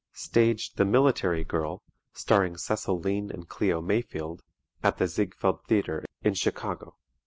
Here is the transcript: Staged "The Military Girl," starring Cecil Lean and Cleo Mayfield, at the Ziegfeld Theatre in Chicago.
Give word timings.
Staged 0.13 0.77
"The 0.77 0.83
Military 0.85 1.43
Girl," 1.43 1.83
starring 2.11 2.57
Cecil 2.57 2.97
Lean 2.99 3.29
and 3.29 3.47
Cleo 3.47 3.81
Mayfield, 3.83 4.41
at 4.81 4.97
the 4.97 5.05
Ziegfeld 5.05 5.63
Theatre 5.65 6.03
in 6.23 6.33
Chicago. 6.33 6.95